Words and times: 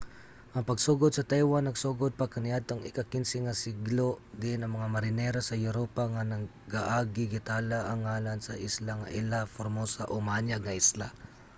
ang 0.55 0.67
pagsugod 0.69 1.11
sa 1.13 1.27
taiwan 1.31 1.63
nagsugod 1.65 2.11
pa 2.19 2.31
kaniadtong 2.33 2.83
ika-15 2.89 3.21
nga 3.45 3.55
siglo 3.63 4.09
diin 4.41 4.61
ang 4.61 4.71
mga 4.77 4.91
marinero 4.95 5.39
sa 5.45 5.61
europa 5.67 6.03
nga 6.13 6.23
nagaagi 6.33 7.23
gitala 7.35 7.79
ang 7.85 7.99
ngalan 8.05 8.39
sa 8.43 8.59
isla 8.67 8.91
nga 8.99 9.13
ilha 9.19 9.41
formosa 9.55 10.03
o 10.13 10.15
maanyag 10.27 10.61
nga 10.65 10.77
isla 10.83 11.07